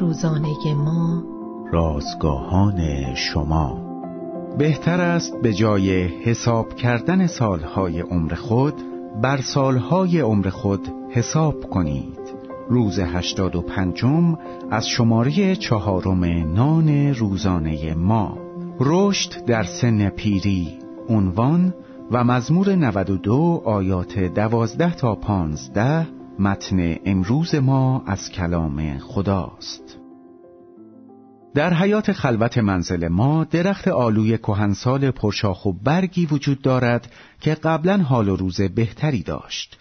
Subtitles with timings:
[0.00, 1.22] روزانه ما.
[1.72, 3.80] رازگاهان شما.
[4.58, 8.74] بهتر است به جای حساب کردن سالهای عمر خود
[9.22, 12.20] بر سالهای عمر خود حساب کنید.
[12.68, 14.38] روز هشتاد و پنجم
[14.70, 18.38] از شماره چهارم نان روزانه ما.
[18.80, 20.78] رشد در سن پیری
[21.08, 21.74] عنوان
[22.10, 29.98] و مزمور 92 آیات دوازده تا پانزده متن امروز ما از کلام خداست.
[31.54, 37.98] در حیات خلوت منزل ما درخت آلوی کهنسال پرشاخ و برگی وجود دارد که قبلا
[37.98, 39.78] حال و روز بهتری داشت.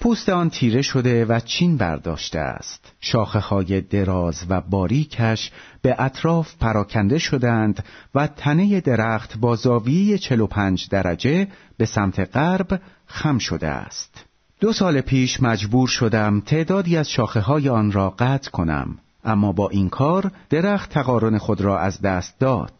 [0.00, 2.92] پوست آن تیره شده و چین برداشته است.
[3.00, 5.50] شاخه های دراز و باریکش
[5.82, 13.38] به اطراف پراکنده شدند و تنه درخت با زاویه 45 درجه به سمت غرب خم
[13.38, 14.31] شده است.
[14.62, 19.68] دو سال پیش مجبور شدم تعدادی از شاخه های آن را قطع کنم اما با
[19.68, 22.72] این کار درخت تقارن خود را از دست داد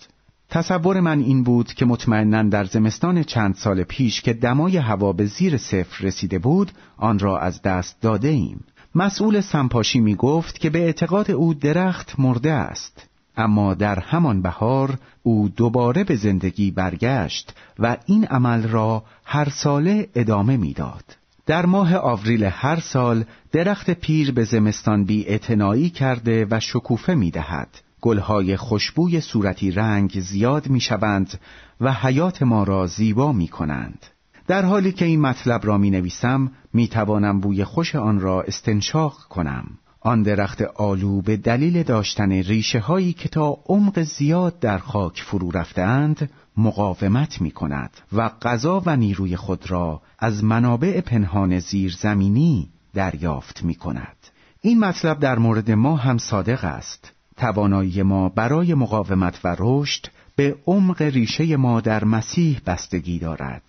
[0.50, 5.26] تصور من این بود که مطمئنا در زمستان چند سال پیش که دمای هوا به
[5.26, 8.64] زیر صفر رسیده بود آن را از دست داده ایم
[8.94, 14.98] مسئول سمپاشی می گفت که به اعتقاد او درخت مرده است اما در همان بهار
[15.22, 21.21] او دوباره به زندگی برگشت و این عمل را هر ساله ادامه می‌داد.
[21.46, 25.40] در ماه آوریل هر سال درخت پیر به زمستان بی
[25.90, 27.68] کرده و شکوفه می دهد.
[28.00, 31.40] گلهای خوشبوی صورتی رنگ زیاد می شوند
[31.80, 34.06] و حیات ما را زیبا می کنند.
[34.46, 39.14] در حالی که این مطلب را می نویسم می توانم بوی خوش آن را استنشاق
[39.28, 39.64] کنم.
[40.04, 45.50] آن درخت آلو به دلیل داشتن ریشه هایی که تا عمق زیاد در خاک فرو
[45.50, 53.62] رفتند مقاومت می کند و غذا و نیروی خود را از منابع پنهان زیرزمینی دریافت
[53.64, 54.16] می کند.
[54.60, 57.12] این مطلب در مورد ما هم صادق است.
[57.36, 63.62] توانایی ما برای مقاومت و رشد به عمق ریشه ما در مسیح بستگی دارد.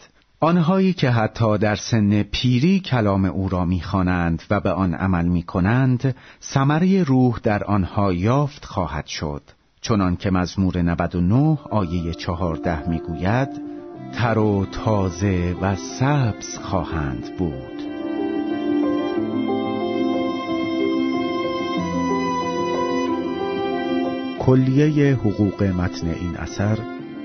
[0.44, 6.16] آنهایی که حتی در سن پیری کلام او را می‌خوانند و به آن عمل می‌کنند
[6.42, 9.42] ثمره روح در آنها یافت خواهد شد.
[9.82, 13.50] چنان که مزمور 99 آیه 14 می‌گوید
[14.14, 17.84] تر و تازه و سبز خواهند بود.
[24.40, 26.93] کلیه حقوق متن این اثر